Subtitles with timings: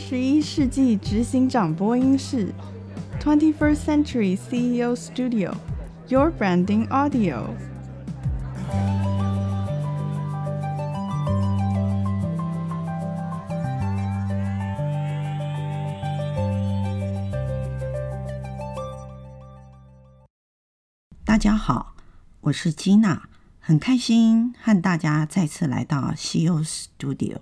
[0.00, 2.52] 十一世纪执行长播音室
[3.20, 7.44] ，Twenty First Century CEO Studio，Your Branding Audio。
[21.24, 21.94] 大家好，
[22.40, 23.28] 我是吉娜，
[23.60, 27.36] 很开心和大家再次来到 CEO Studio。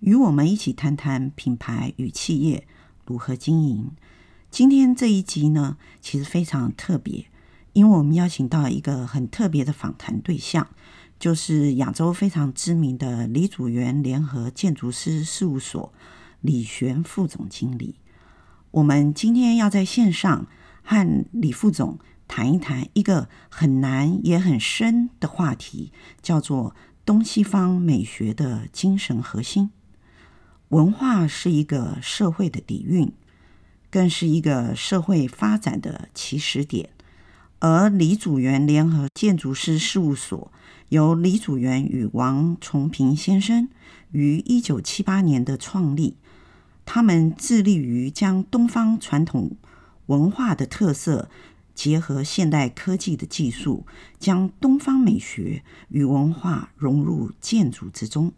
[0.00, 2.66] 与我们一起谈谈品牌与企业
[3.04, 3.90] 如何经营。
[4.50, 7.26] 今天这一集呢，其实非常特别，
[7.72, 10.68] 因为我们邀请到一个很特别的访谈对象，
[11.18, 15.92] 就是亚洲非常知名的李祖源联合建筑师事务所
[16.40, 17.96] 李璇副总经理。
[18.70, 20.46] 我们今天要在线上
[20.82, 29.70] 和李副总谈一谈一个很难也很深的话题，叫做东西方美学的精神核心。
[30.70, 33.10] 文化是一个社会的底蕴，
[33.90, 36.90] 更是一个社会发展的起始点。
[37.60, 40.52] 而李祖原联合建筑师事务所
[40.90, 43.68] 由李祖原与王崇平先生
[44.12, 46.18] 于一九七八年的创立，
[46.84, 49.56] 他们致力于将东方传统
[50.06, 51.30] 文化的特色
[51.74, 53.86] 结合现代科技的技术，
[54.18, 58.34] 将东方美学与文化融入建筑之中。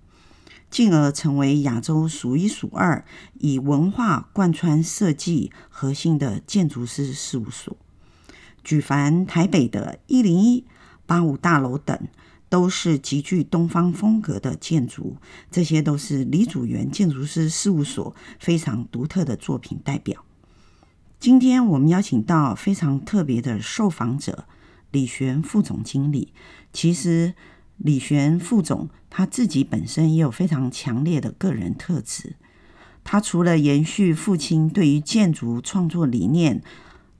[0.70, 3.04] 进而成为亚洲数一数二
[3.40, 7.76] 以文化贯穿设计核心的建筑师事务所。
[8.62, 10.64] 举凡台北的一零一、
[11.06, 12.06] 八五大楼等，
[12.48, 15.16] 都是极具东方风格的建筑。
[15.50, 20.24] 这些都是李祖原建筑师事务所非常独特的作品代表。
[21.18, 24.44] 今天我们邀请到非常特别的受访者
[24.92, 26.32] 李璇副总经理。
[26.72, 27.34] 其实。
[27.82, 32.36] 李璇副总他自己本身也有非常强烈的个人特质。
[33.02, 36.62] 他除了延续父亲对于建筑创作理念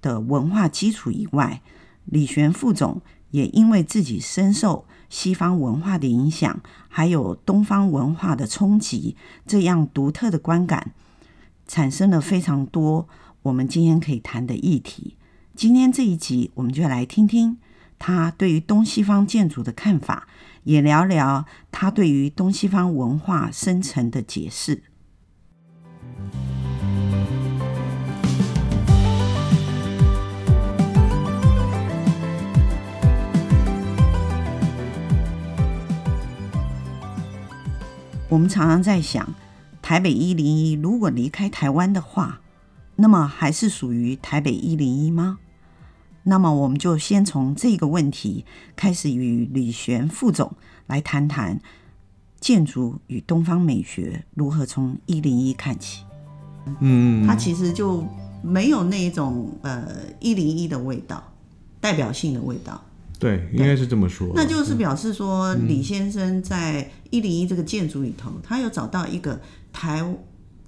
[0.03, 1.62] 的文化基础以外，
[2.04, 3.00] 李璇副总
[3.31, 9.16] 也因为自己深受西方文化的影响，还有东方文化的冲击，
[9.47, 10.92] 这样独特的观感，
[11.66, 13.09] 产生了非常多
[13.42, 15.16] 我们今天可以谈的议题。
[15.56, 17.56] 今天这一集，我们就来听听
[17.98, 20.28] 他对于东西方建筑的看法。
[20.65, 24.82] 也聊聊他对于东西方文化深层的解释。
[38.28, 39.34] 我们常常在想，
[39.82, 42.41] 台北一零一如果离开台湾的话，
[42.94, 45.38] 那么还是属于台北一零一吗？
[46.25, 48.45] 那么，我们就先从这个问题
[48.77, 50.53] 开始，与李璇副总
[50.87, 51.59] 来谈谈
[52.39, 56.05] 建筑与东方美学如何从一零一看起。
[56.81, 58.05] 嗯，它其实就
[58.43, 59.87] 没有那一种呃
[60.21, 61.23] 一零一的味道，
[61.81, 62.81] 代表性的味道。
[63.19, 64.31] 对，对应该是这么说。
[64.35, 69.41] 那就是表示说，李先生在一零一这个建筑里头，他有找到一个
[69.73, 70.05] 台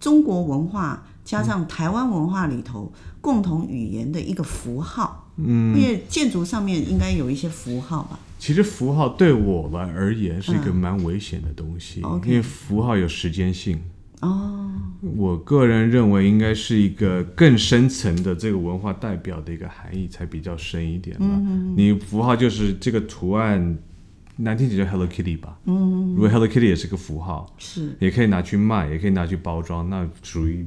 [0.01, 2.91] 中国文化加上台湾文化里头
[3.21, 5.22] 共同语言的一个符号。
[5.37, 8.19] 嗯，因为建筑上面应该有一些符号吧。
[8.39, 13.81] 其实符号对我们而言是一个蛮危险的东西，嗯 okay、因为符号有时间性。
[14.21, 14.71] 哦，
[15.17, 21.27] 我个人认为应该是一个更深层的这个文化代表的一个含义才比较深一点吧。
[21.29, 23.79] 嗯，你符号就是这个图案，
[24.37, 25.59] 难听点叫 Hello Kitty 吧。
[25.65, 30.67] 嗯，如果 Hello Kitty 也是个符号，是也可以拿去卖，也可以拿去包装，那属于。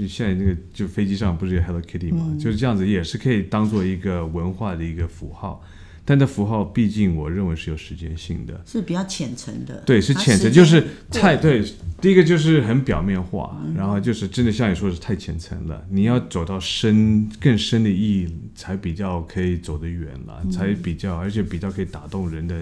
[0.00, 2.24] 就现在那个，就飞机上不是有 Hello Kitty 吗？
[2.30, 5.62] 嗯、就是这样子，也是可以当做一个文化的一个符号。
[6.02, 9.76] 但这符号毕竟我认为是有时间性的，是比较浅层的。
[9.86, 11.62] 对，是浅层，就是太对。
[12.00, 15.84] 第一个就是很表面化，嗯、然后就是真的像你说的是太浅层了。
[15.90, 22.56] 你要走到深更深的意义，才比较可以走得远了，嗯、才比较而且比较可以打动人的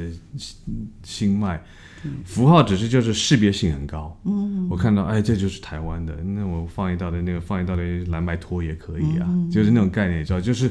[1.05, 1.62] 心脉。
[2.24, 10.70] 符号只是就是识别性很高，嗯，我看到哎，这就是台湾的，那我放一道的那个放一道的蓝白拖也可以啊，嗯、就是那种概念，你知道，就是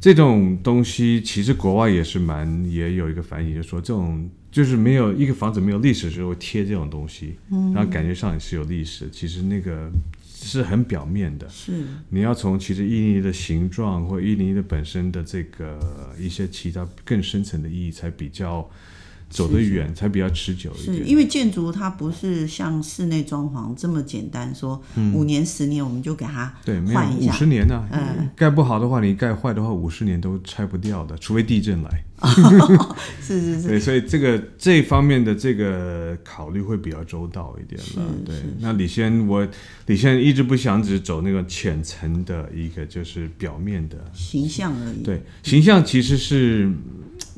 [0.00, 9.90] 这种东西其实国外也是蛮也有一个反应，就是说这种就是没有一个房子没有历史的时候会贴这种东西，嗯，然后感觉上也是有历史，其实那个
[10.24, 11.48] 是很表面的。
[11.48, 11.72] 是，
[12.08, 18.68] 你要从其实一零一的形状或一零一的本身的这个一些其他更深层的意义才比较。
[19.32, 24.80] 走得远才比较持久一点，是因为建筑它不是像室内装潢这么简单，说
[25.14, 26.54] 五年十年我们就给它
[26.92, 27.88] 换一下，五十年呢？
[27.90, 32.04] 嗯，盖不好的话，你盖坏的话，五十年都拆不掉的，除非地震来。
[33.20, 38.04] 是是是，对，所以这个这方面的这个考虑会比较周到一点了。
[38.24, 39.48] 对，那李先我
[39.86, 45.02] 李先一直不想只走那个浅层的一个就是表面的形象而已。
[45.02, 46.70] 对，形象其实是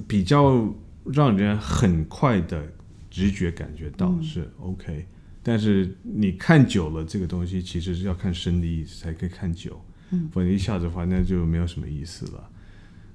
[0.08, 0.68] 比较。
[1.12, 2.66] 让人很快的
[3.10, 5.06] 直觉感觉到是 OK，嗯，
[5.42, 9.80] 但是你看久了这个东西，其实是要看深的意思才可以看久，
[10.10, 12.50] 嗯，否则一下子的话那就没有什么意思了。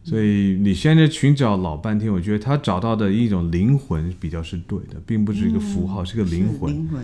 [0.04, 6.74] 所以你现在寻找老半天，我觉得他找到的一种灵魂比较是对的，并不是一个符号，嗯，是个灵魂。
[6.74, 7.04] 灵魂。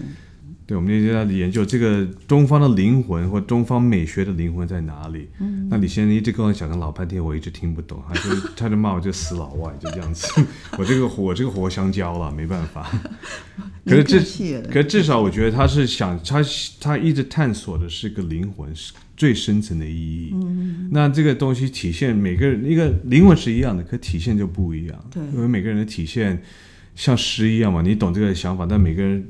[0.67, 5.29] 对，我们一直在研究这个东方的灵魂或东方美学的灵魂在哪里。
[5.39, 8.21] 嗯，那李先生一直跟我讲了老半天，我一直听不懂，他就
[8.57, 10.27] 他就骂我这死老外，就这样子。
[10.79, 12.89] 我这个我这个活香蕉了，没办法。
[13.85, 14.19] 可是至
[14.63, 16.41] 可是至少我觉得他是想他
[16.81, 20.31] 他一直探索的是个灵魂，是最深层的意义。
[20.33, 25.05] 嗯，那这个东西体现每个人一个灵魂是一样的，可体现就不一样。
[25.11, 26.41] 对，因为每个人的体现。
[26.95, 29.23] 像诗一样嘛，你懂这个想法，但每个人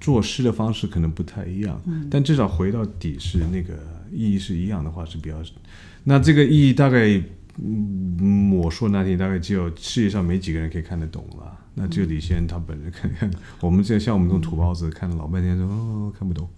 [0.00, 1.80] 做诗的方式可能不太一样。
[1.86, 3.74] 嗯、但至少回到底是那个
[4.12, 5.36] 意义是一样的话是比较。
[6.04, 7.22] 那这个意义大概，
[7.58, 11.56] 嗯，我说那天大概只有世界上没几个人可以看得懂了。
[11.74, 13.30] 那只有李先他本人看看，
[13.60, 16.48] 我们这像我们这种土包子看了老半天说哦看不懂。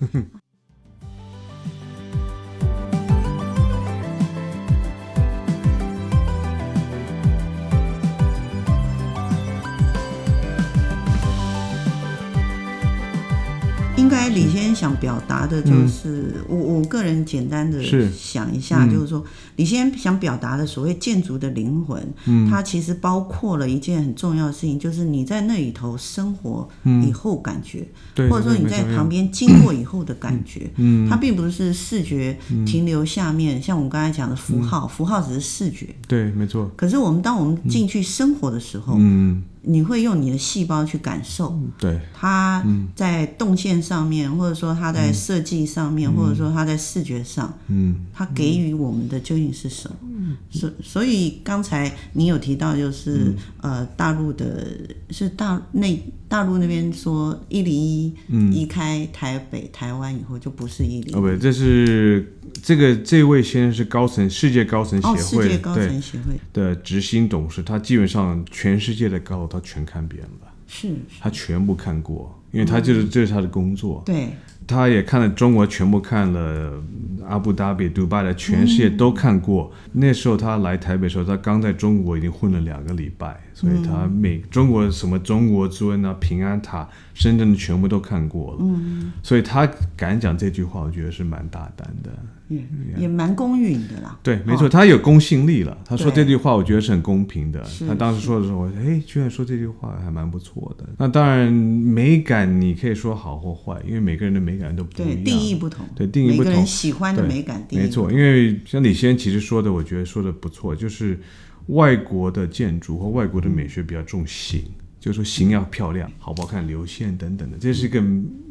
[14.78, 17.82] 想表达的就是，嗯、我我个人简单的
[18.12, 19.24] 想一下，是就是说，
[19.56, 26.68] 李先想表达的所谓建筑的灵魂，嗯，它其实包括了一件很重要的事情，就是你在那里头生活
[27.04, 27.86] 以后感觉，
[28.16, 36.70] 嗯、或者说你在旁边经过以后的感觉，嗯，它并不是视觉停留下面，嗯、像我们刚才讲的符号，嗯、符号只是视觉，对，没错。
[36.76, 39.42] 可是我们当我们进去生活的时候，嗯。
[39.62, 42.64] 你会用你的细胞去感受，对，它
[42.94, 49.96] 在动线上面，或者说它在设计上面，或者说它在视觉上，嗯，它给予我们的究竟是什么？
[50.02, 54.66] 嗯，所所以刚才你有提到，就是呃，大陆的
[55.10, 58.14] 是大内大陆那边说一零一
[58.52, 62.34] 移开台北台湾以后就不是一零一，哦不，这是。
[62.62, 66.40] 这个这位先生是高层世界高层协会、哦、世界高层协会。
[66.52, 70.94] 的执行董事，他基本上全世界的高楼他全看遍了，是，是。
[71.20, 74.28] 他全部看过，因为他就是、嗯、这是他的工作，对，
[74.66, 76.82] 他也看了中国全部看了，
[77.26, 79.72] 阿布达比、迪拜的全世界都看过。
[79.92, 89.66] 嗯、那时候他来台北的时候，他刚在中国已经混了两个礼拜，所以他每中国什么中国尊啊、平安塔、深圳的全部都看过了，嗯，所以他
[89.96, 92.10] 敢讲这句话，我觉得是蛮大胆的。
[92.48, 92.66] 也
[92.98, 94.18] 也蛮公允的啦。
[94.22, 95.76] 对，没错，他有公信力了。
[95.84, 97.62] 他说这句话，我觉得是很公平的。
[97.86, 100.88] 他当时说的时候，哎，居然说这句话还蛮不错的。
[100.98, 105.86] 那当然，美感你可以说好或坏，因为每个人的美感都不一样，定义不同。
[105.94, 106.44] 对，定义不同。
[106.44, 107.82] 每个人喜欢的美感定义。
[107.82, 111.20] 没错，因为像李先其实说的，我觉得说的不错，就是
[111.66, 114.62] 外国的建筑和外国的美学比较重形。
[115.08, 118.02] 就是说形要漂亮，好不好看，流线等等的，这是一个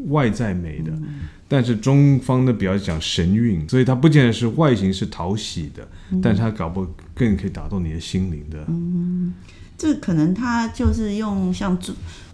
[0.08, 0.92] 外在美的。
[0.92, 8.66] 嗯、但是中方的比较讲神韵，所以它不见得是外形是讨喜的，嗯、但是它搞不更可以打动你的心灵的。
[8.70, 9.36] 嗯，
[9.78, 11.78] 这可能它就是用像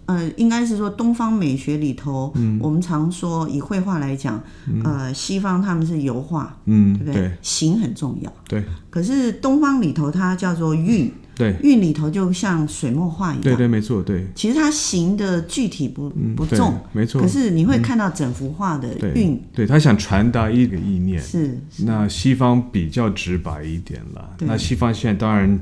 [0.06, 7.14] 呃，应该是说东方美学里头，嗯、我们常说以绘画来讲，嗯、呃，西方他们是油画，嗯，对不对？
[7.14, 8.64] 对，形很重要，对。
[8.88, 11.12] 可是东方里头它叫做韵。
[11.34, 13.42] 对，韵里头就像水墨画一样。
[13.42, 14.26] 对对，没错，对。
[14.34, 17.20] 其实它形的具体不不重，没错。
[17.20, 19.40] 可是你会看到整幅画的韵。
[19.52, 21.20] 对，他想传达一个意念。
[21.20, 21.58] 是。
[21.78, 24.36] 那西方比较直白一点了。
[24.40, 25.60] 那西方现在当然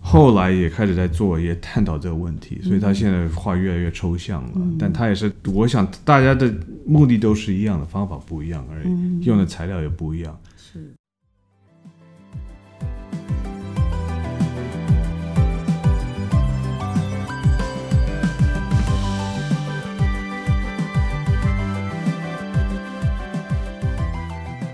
[0.00, 4.50] 后来也开始在做，也探讨这个问题，所以他现在画越来越抽象了。
[4.78, 6.52] 但他也是，我想大家的
[6.84, 10.36] 目的都是一样的，方法不一样而已，用的材料也不一样。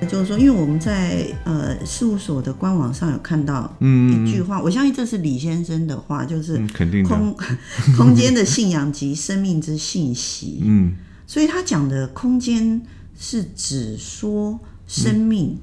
[0.08, 7.36] 就就是说，因为我们在呃事务所的官网上有看到一句话，嗯、我相信这是李先生的话，就是肯定空
[7.96, 10.60] 空间的信仰及生命之信息。
[10.64, 10.94] 嗯，
[11.26, 12.82] 所以他讲的空间
[13.16, 15.58] 是指说生命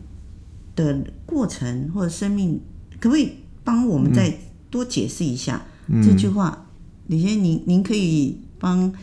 [0.76, 2.62] 的过程或者生命，
[3.00, 3.34] 可不可以
[3.64, 4.34] 帮我们再
[4.70, 6.68] 多解释一下、嗯、这句话？
[7.08, 8.94] 李先生，您您可以帮。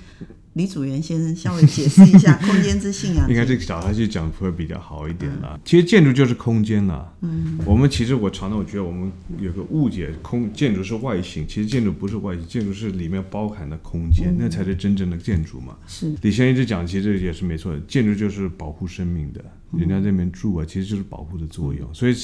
[0.55, 3.29] 李祖原先生稍微解释一下 空间之信仰。
[3.29, 5.53] 应该这个小孩去讲会比较好一点啦。
[5.55, 7.11] 嗯、其实建筑就是空间啦。
[7.23, 15.77] 嗯，我们其实我常常我觉得我们有个误解，空建筑是外形，其实建筑不是外形，建筑是里面包含的空间，嗯、那才是真正的建筑嘛。
[15.87, 16.13] 是。
[16.21, 19.43] 李先生一直讲，其实也是没错的，建筑就是保护生命的，
[19.79, 22.15] 人家在这边住啊，其实就是保护的作用，所以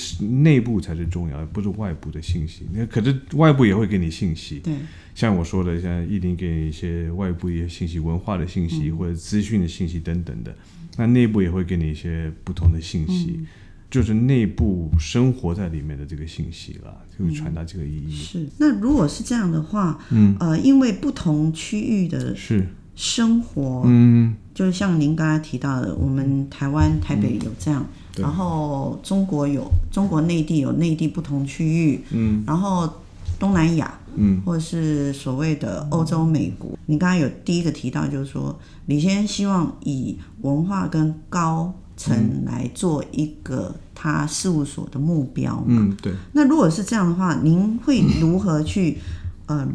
[0.42, 2.66] 内部才是重要而，不是外部的信息。
[2.75, 4.61] 那可是外部也会给你信息。
[4.61, 4.75] 对。
[5.19, 10.55] 像我说的，像一定给你一些外部一些信息、文化的信息或者资讯的信息等等的，
[10.97, 13.41] 那内部也会给你一些不同的信息，
[13.91, 18.15] 就是内部生活在里面的这个信息了，就会传达这个意义。
[18.15, 18.47] 是。
[18.59, 22.65] 那如果是这样的话，嗯，呃，因为不同区域的是。
[22.95, 27.85] 生活，嗯，就是像您刚才提到的，我们台湾台北有这样，
[28.17, 32.93] 然后中国有中国内地有内地不同区域，嗯，然后
[33.41, 33.99] 东南亚。
[34.19, 45.65] 嗯，或者是所谓的欧洲、美国，你刚刚有第一个提到，就是说李先生希望以文化跟高层来做一个他事务所的目标嘛？
[45.69, 46.13] 嗯，对。
[46.33, 48.99] 那如果是这样的话，您会如何去
[49.47, 49.69] 嗯、呃、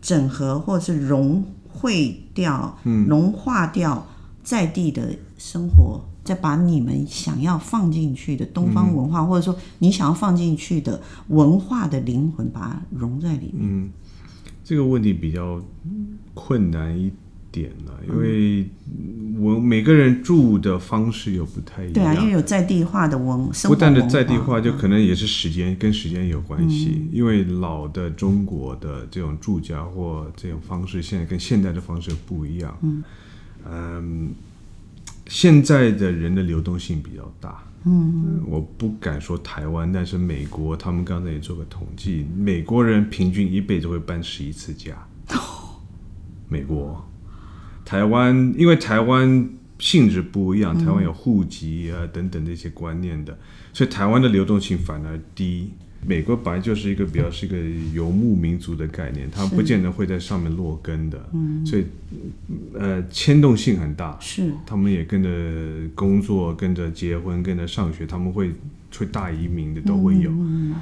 [0.00, 4.06] 整合或者是融汇掉、融化掉
[4.42, 6.02] 在地的生活？
[6.26, 13.60] 再把你们想要放进去的东方文化，嗯、或者说你想要放进去的文化的灵魂，把它融在里面。
[13.60, 13.90] 嗯，
[14.64, 15.62] 这个问题比较
[16.34, 17.12] 困难一
[17.52, 18.68] 点了，因为
[19.38, 21.92] 我每个人住的方式又不太一样。
[21.94, 26.96] 对啊，因为有在地化的文，不但的在地化，就可能也是时间、嗯、跟时间有关系。
[26.96, 32.76] 嗯、因为老的中国的这种住家或这种方式，现在跟现代的方式不一样。
[32.82, 33.04] 嗯。
[33.68, 34.34] 嗯
[35.26, 44.94] 现在的人的流动性比较大，嗯，我不敢说台湾，但是美国他们刚才也做个统计，美国人平均一辈子会搬十一次家。
[46.48, 47.04] 美国、
[47.84, 53.36] 台湾，因为台湾性质不一样，台湾有户籍啊等等这些观念的，
[53.72, 55.72] 所以台湾的流动性反而低。
[56.06, 57.56] 美国本来就是一个比较是一个
[57.92, 61.84] 游牧民族的概念，他们不见得会在上面落根的，嗯，所以
[62.74, 65.28] 呃牵动性很大，是，他们也跟着
[65.94, 68.52] 工作，跟着结婚，跟着上学，他们会
[68.96, 70.30] 会大移民的都会有。
[70.30, 70.74] 嗯，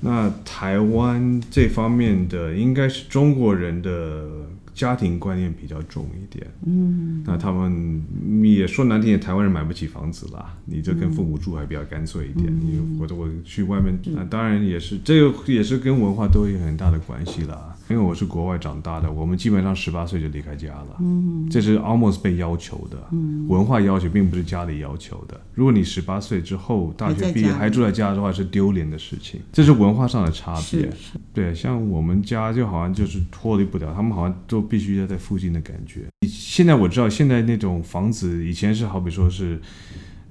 [0.00, 4.26] 那台湾这方面的应该是中国人的。
[4.74, 8.02] 家庭观念比较重一点，嗯，那他们
[8.42, 12.52] 也说难听点，台湾人买不起房子啦，你就跟父母住还比较干脆一点。
[12.52, 17.71] 你或者我去外面，那当然也是这个也是跟文化都有很大的关系啦。
[17.88, 25.38] 因为我是国外长大的，我们基本上十八岁就离开家了，嗯，这是 almost 被要求的，嗯，文化要求并不是家里要求的。
[25.52, 30.88] 如果你十八岁之后大学毕业还住在家的话，是丢脸的事情，这是文化上的差别。
[31.34, 36.02] 对，像我们家就好像就是脱离不了，他们好像都必须要在附近的感觉。
[36.26, 39.60] 现在我知道，现在那种房子以前是好比说是，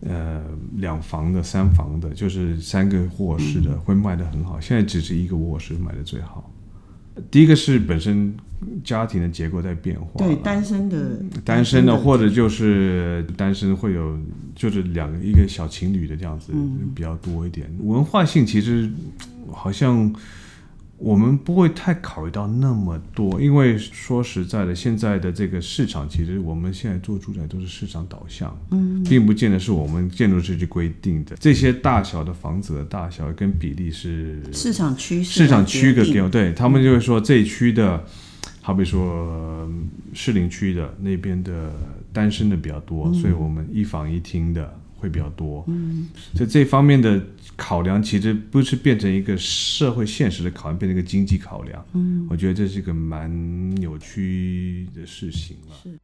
[0.01, 0.43] 呃，
[0.77, 4.59] 两房的、三房的，就是三个卧室的，会卖的很好。
[4.59, 6.49] 现在只是一个卧室卖的最好。
[7.29, 8.33] 第一个是本身
[8.83, 14.17] 家庭的结构在变化，对单身的单身的，或者就是单身会有
[14.55, 16.53] 就是两个一个小情侣的这样子
[16.95, 17.69] 比较多一点。
[17.79, 18.89] 文化性其实
[19.51, 20.13] 好像。
[21.03, 31.35] 我们不会太考虑到那么多，因为说实在的，现在的这个市场，其实我们现在做住宅都是市场导向，嗯，并不见得是我们建筑师去规定的。
[31.39, 38.05] 这些大小的房子的大小跟比例是市场趋势，市场区隔给我，对他们就会说这一区的，
[38.61, 39.67] 好比说
[40.13, 41.73] 士林区的那边的
[42.13, 44.77] 单身的比较多，嗯，所以我们一房一厅的。
[45.01, 47.19] 会比较多，嗯，所以这方面的
[47.63, 53.29] 考量其实不是变成一个社会现实的考量，变成一个经济考量，嗯，我觉得这是一个蛮
[53.75, 55.75] 扭曲的事情了。
[55.83, 55.95] 是。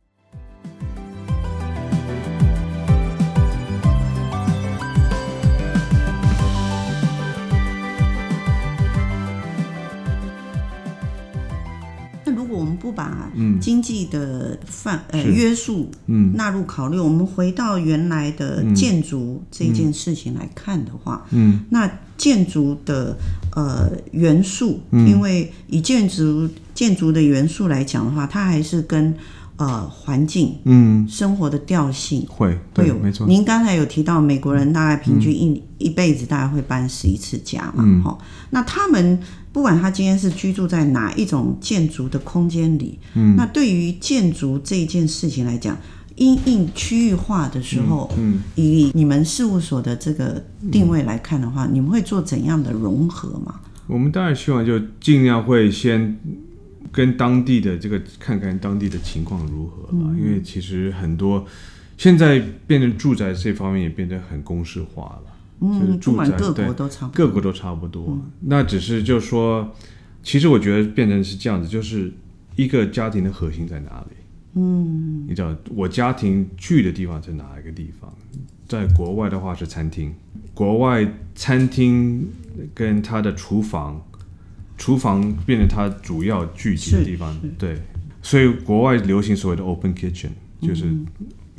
[12.87, 13.29] 不把
[13.59, 15.91] 经济的范、嗯、呃约束
[16.35, 23.17] 纳入考虑，嗯、我们回到原来的建筑这件事情来看的话，嗯，那建筑的
[23.53, 29.13] 呃元素，嗯、因为以建筑建筑的元素来讲的话，它还是跟
[29.57, 33.27] 呃环境，嗯，生活的调性会会有没错。
[33.27, 39.19] 您刚才有提到美国人大概平均一、嗯、一辈子大概会搬十一次家嘛，哈、嗯，那他们
[39.51, 45.77] 不管他今天是居住在哪一种建筑的空间里，嗯，那对于建筑这件事情来讲。
[46.19, 53.59] 因应区域化的时候，嗯，嗯，以你们事务所的这个定位来看的话，嗯，你们会做怎样的融合吗？
[53.85, 56.17] 我们当然希望就尽量会先
[56.91, 61.45] 跟当地的这个看看当地的情况如何了，嗯，因为其实很多
[61.97, 68.31] 现在变成住宅这方面也变得很公式化了，嗯，就是住宅各国都差不多，各国都差不多，嗯。
[68.41, 69.73] 那只是就说，
[70.23, 72.11] 其实我觉得变成是这样子，就是
[72.55, 74.15] 一个家庭的核心在哪里？
[74.59, 78.11] 嗯，你知道我家庭聚的地方在哪一个地方？
[78.67, 80.13] 在国外的话是餐厅，
[80.53, 82.27] 国外餐厅
[82.73, 84.03] 跟他的厨房，
[84.77, 87.77] 厨房变成它主要聚集的地方，对，
[88.21, 90.29] 所以国外流行所谓的 open kitchen，
[90.61, 90.85] 就是。
[90.85, 91.05] 嗯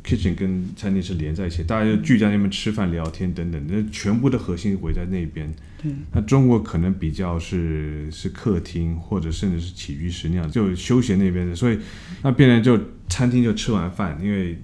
[0.01, 5.53] kitchen 跟餐厅是连在一起，大家就聚在那边吃饭、聊天等等，那全部的核心围在那边。
[5.79, 11.77] 对，那中国可能比较是是客厅或者甚至是起居室那样，就休闲那边的，所以
[12.23, 14.57] 那变成就餐厅就吃完饭，因为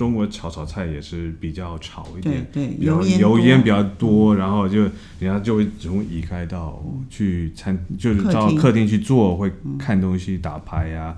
[0.00, 4.90] 中国炒炒菜也是比较炒一点，对，对油烟油烟比较多，然后就人
[5.20, 11.16] 家就会容易移开到去餐，就是到客厅去坐，会看东西、打牌呀、啊。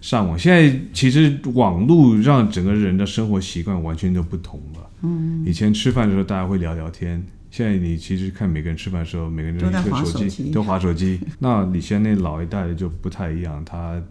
[0.00, 4.90] 上网，现在其实网络让整个人的生活习惯完全都不同了。
[5.02, 11.20] 嗯，以前吃饭的时候大家会聊聊天，现在你其实看每个人吃饭的时候，每个人都一个手机，都划手机。
[11.38, 14.02] 那你现在那老一代的就不太一样，他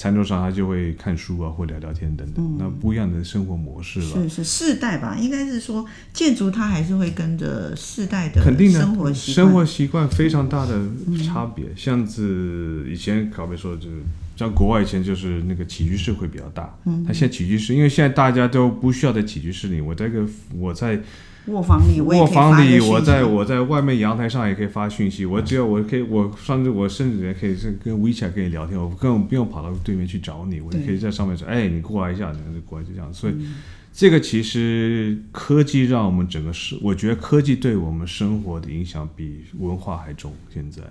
[0.00, 4.06] 餐桌上他就会看书啊，或聊聊天等等，嗯，那不一样的生活模式了。
[4.06, 10.80] 是是世代吧，应该是说建筑它还是会跟着世代的肯定的生活习惯，生活习惯非常大的
[11.22, 11.66] 差别。
[11.66, 13.96] 嗯，像是以前考贝说就是。
[14.36, 20.26] 像国外以前就是那个起居室会比较大，嗯，他现在起居室，因为现在大家都不需要在起居室里，我在个
[20.56, 20.98] 我在
[21.46, 33.54] 卧房里，卧房里，我在我在外面阳台上也可以发讯息，我只要我可以，我甚至我甚至也可以是跟 WeChat 跟你聊天，我根本不用跑到对面去找你，我就可以在上面说，哎，你过来一下，你过来就这样，所以、嗯、
[33.92, 40.82] 这个其实科技让我们整个生，我觉得科技对我们生活的影响比文化还重，现在。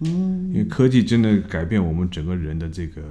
[0.00, 3.02] 嗯，因为科技真的改变我们整个人的这个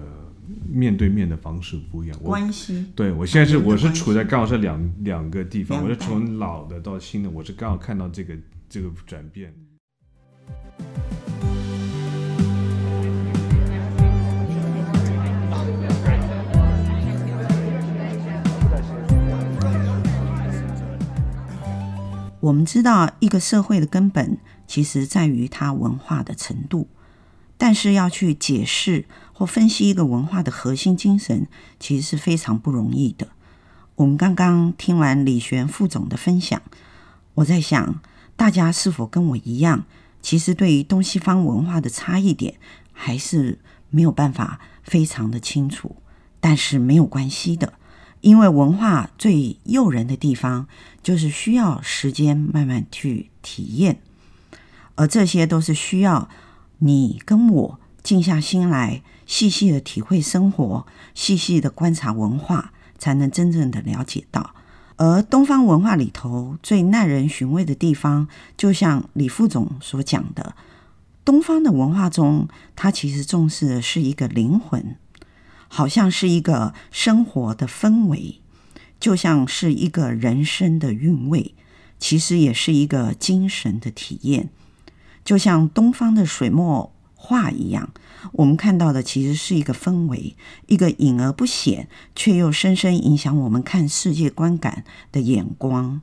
[0.68, 2.20] 面对面的方式不一样。
[2.20, 8.38] 关系，对，我现在是我是处在刚好是两两个地方，我是从老的到新的，我是刚好看到这个
[8.70, 9.54] 这个转变。
[22.40, 24.38] 我们知道一个社会的根本。
[24.66, 26.88] 其实在于它文化的程度，
[27.58, 31.48] 但是要去解释或分析一个文化的核心精神，
[31.80, 33.28] 其实是非常不容易的。
[33.96, 36.62] 我们刚刚听完李璇副总的分享，
[37.34, 38.00] 我在想，
[38.36, 39.86] 大家是否跟我一样，
[40.22, 42.56] 其实对于东西方文化的差异点，
[42.92, 45.98] 还是没有办法非常的清楚。
[46.40, 47.72] 但是没有关系的，
[48.20, 50.68] 因为文化最诱人的地方，
[51.02, 54.02] 就是需要时间慢慢去体验。
[54.96, 56.28] 而这些都是需要
[56.80, 64.56] 你跟我静下心来，细细的体会生活，细细的观察文化，才能真正的了解到。
[64.96, 70.56] 而东方文化里头最耐人寻味的地方，就像李副总所讲的，
[71.26, 74.96] 东方的文化中，它其实重视的是一个灵魂，
[75.68, 78.40] 好像是一个生活的氛围，
[79.00, 81.56] 就像是一个人生的韵味，
[81.98, 84.50] 其实也是一个精神的体验。
[85.26, 86.93] 就像东方的水墨
[87.26, 87.90] 画一样，
[88.34, 90.36] 我们看到的其实是一个氛围，
[90.68, 96.02] 一个隐而不显，却又深深影响我们看世界观感的眼光。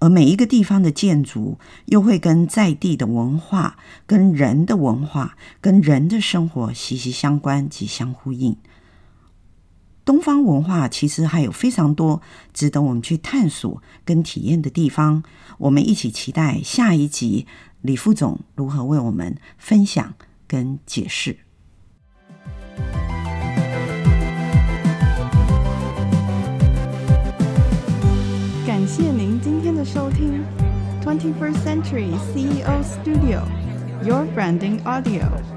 [0.00, 8.56] 而每一个地方的建筑，又会跟在地的文化、跟人的文化、跟人的生活息息相关及相呼应。
[10.04, 12.20] 东方文化其实还有非常多
[12.52, 15.22] 值得我们去探索跟体验的地方。
[15.58, 17.46] 我们一起期待下一集。
[17.82, 20.14] 李副总如何为我们分享
[20.46, 21.36] 跟解释？
[28.66, 30.44] 感谢您今天的收听
[31.02, 35.55] ，Twenty First Century CEO Studio，Your Branding Audio。